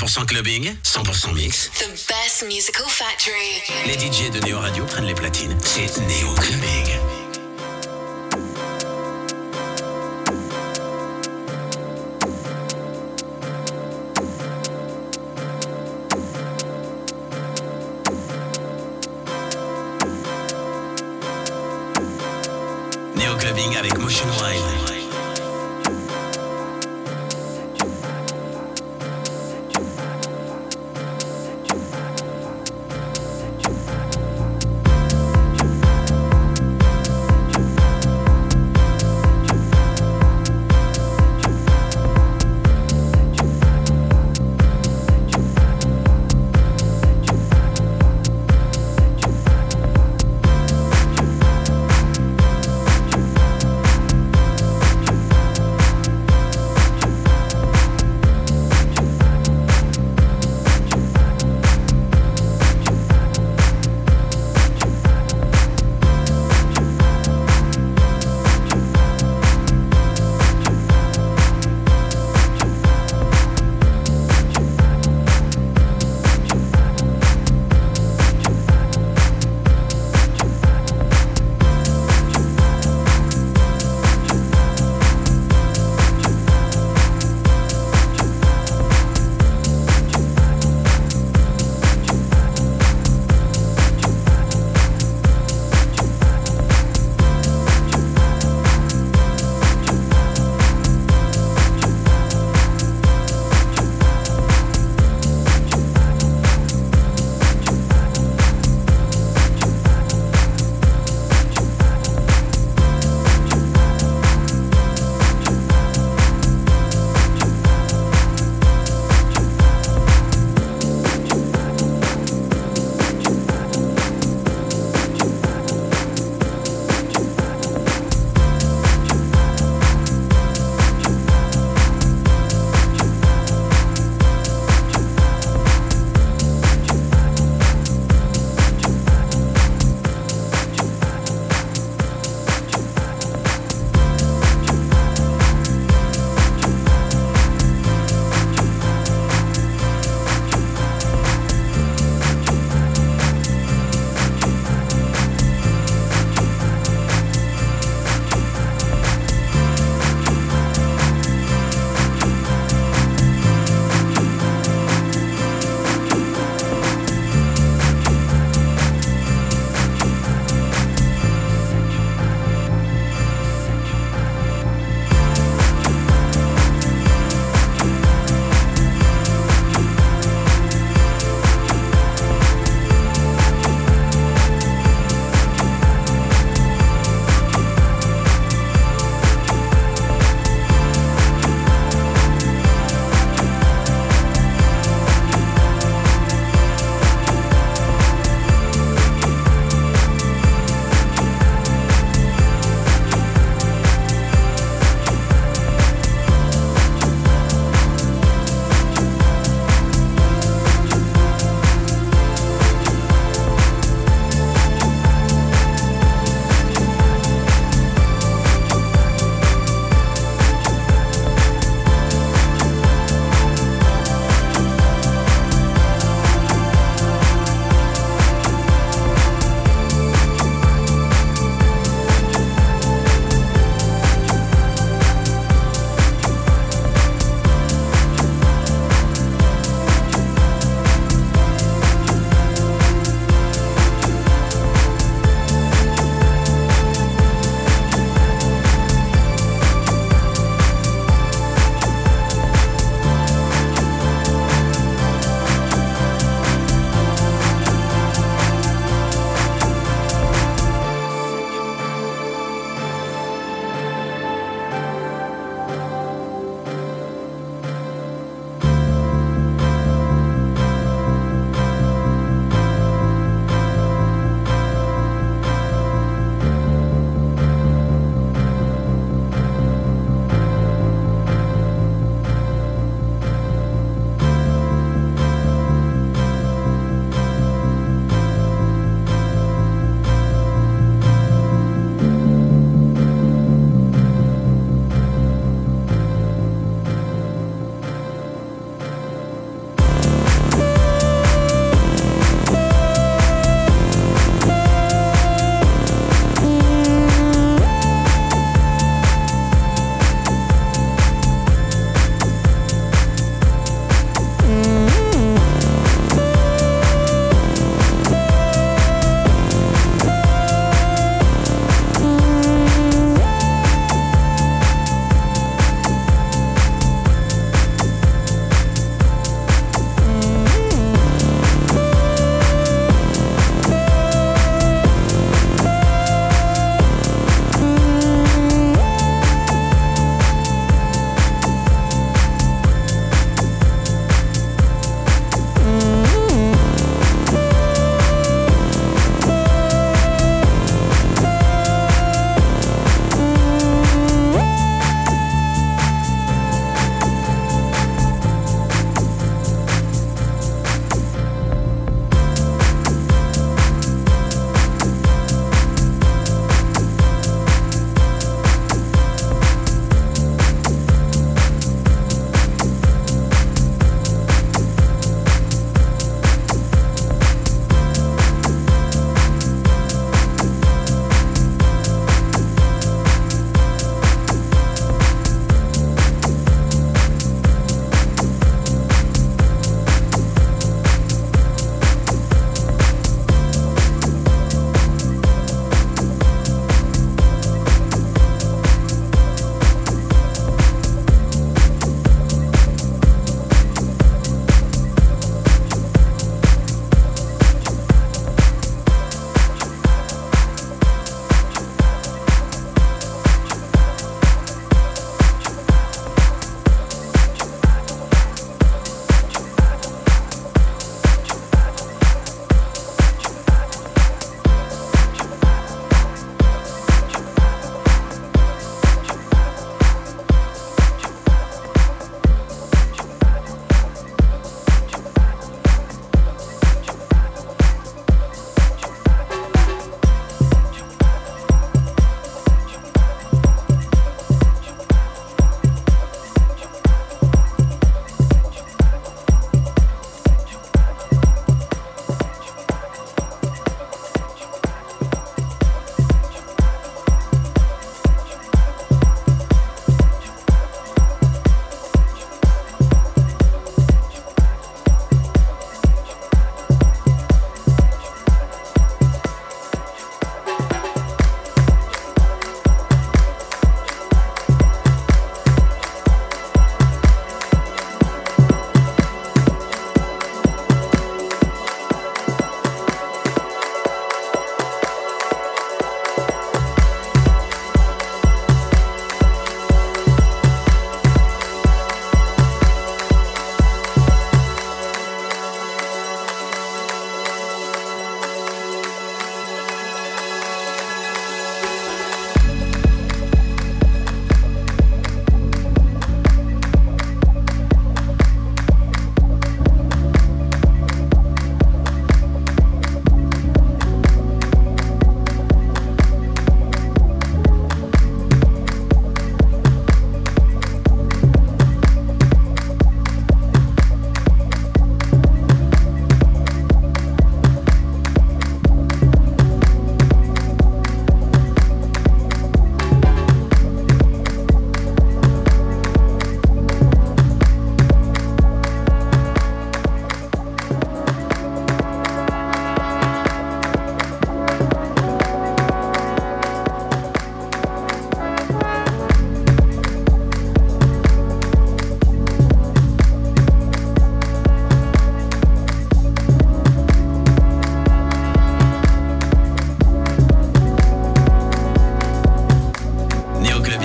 100% 0.00 0.26
clubbing, 0.26 0.64
100% 0.82 1.34
mix. 1.34 1.68
The 1.78 1.90
best 2.08 2.42
musical 2.46 2.88
factory. 2.88 3.60
Les 3.86 3.98
DJ 3.98 4.30
de 4.30 4.40
Néo 4.46 4.58
Radio 4.58 4.86
prennent 4.86 5.04
les 5.04 5.14
platines. 5.14 5.54
C'est 5.62 5.98
Néo 6.06 6.32
Clubbing. 6.36 7.09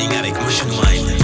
feeling 0.10 0.36
a 0.36 0.40
Motion 0.40 0.68
Wine. 0.70 1.15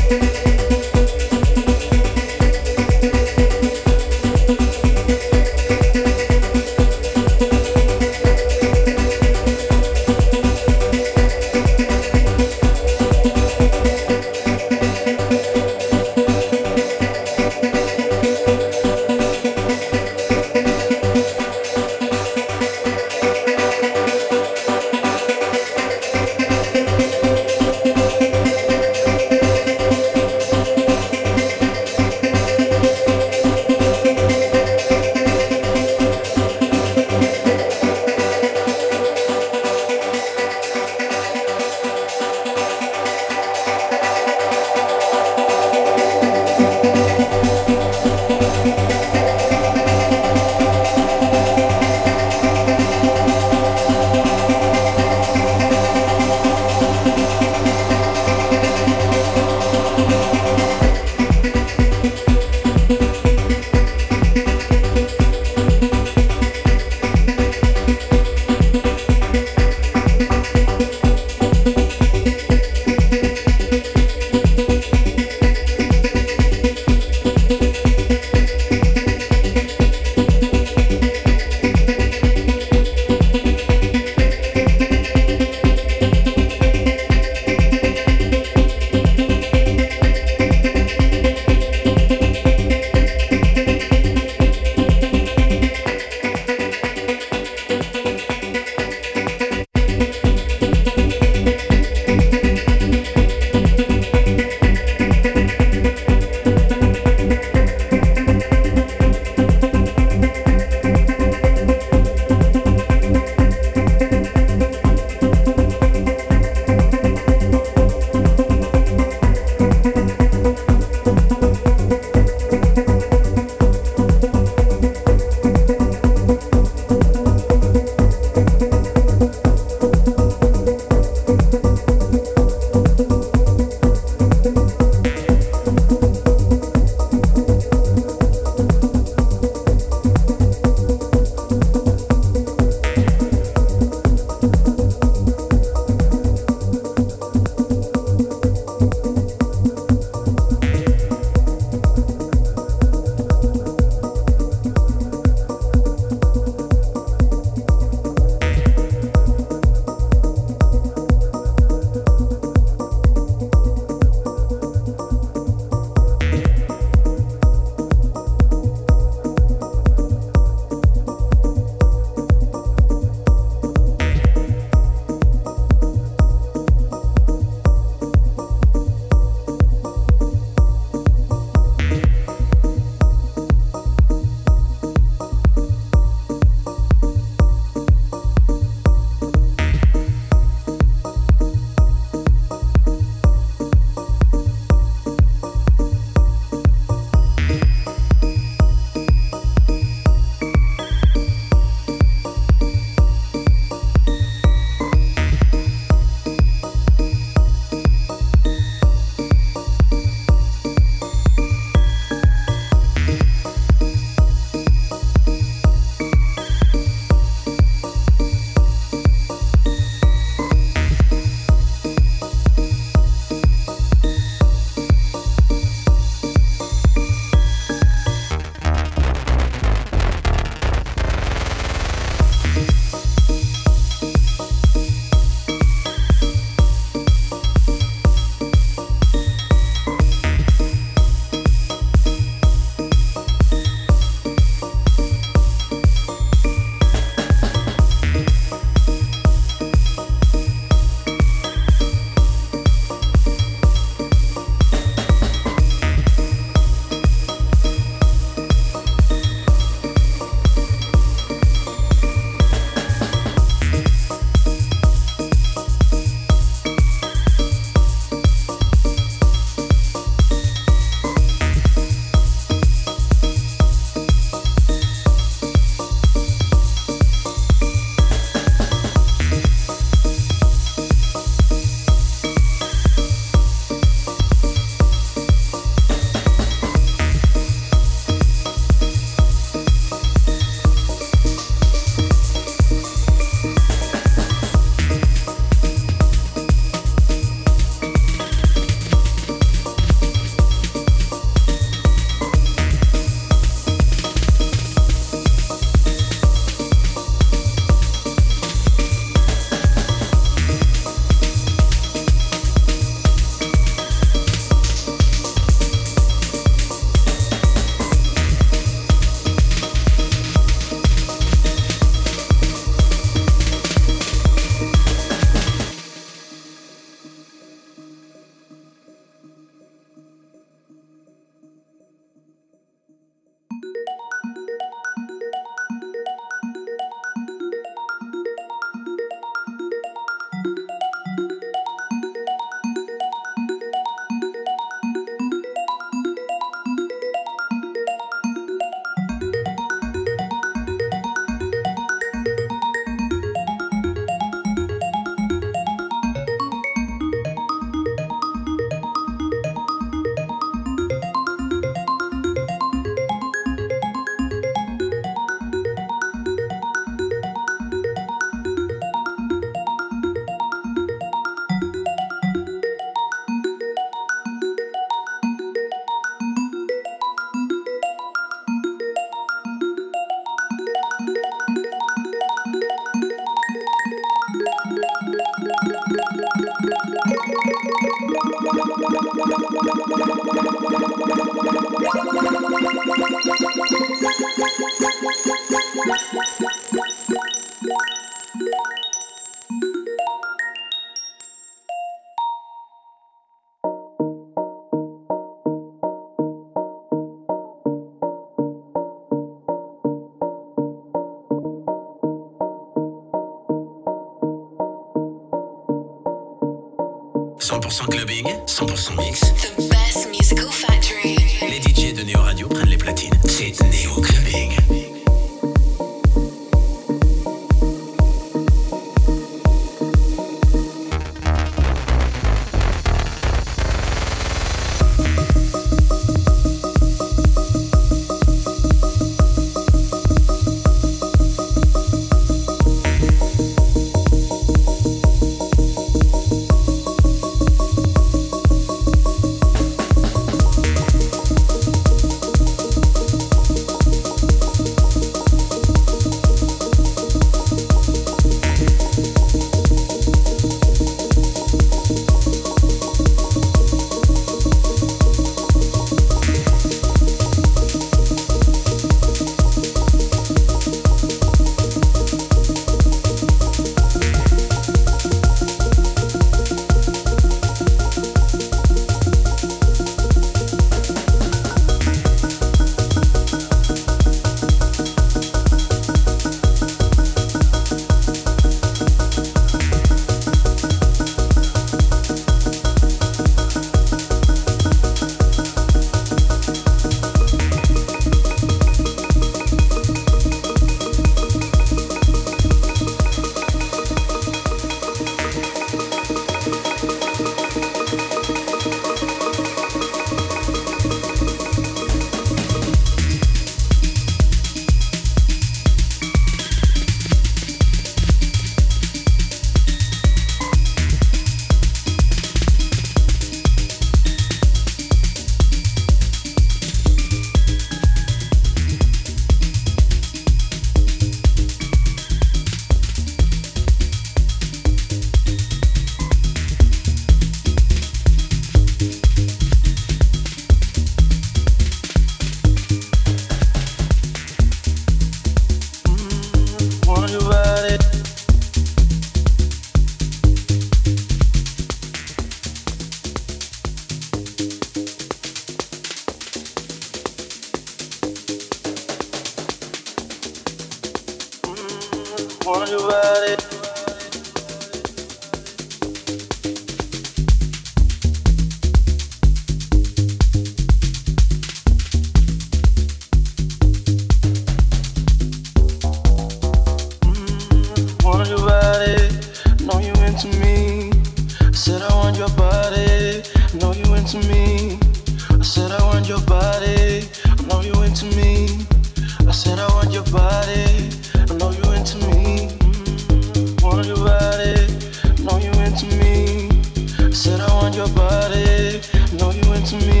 your 597.85 597.95
body. 597.95 598.79
I 598.93 599.11
know 599.17 599.31
you 599.31 599.53
into 599.53 599.77
me. 599.87 600.00